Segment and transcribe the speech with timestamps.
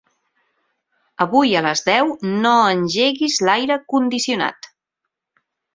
[1.25, 2.09] Avui a les deu
[2.47, 4.75] no engeguis l'aire condicionat.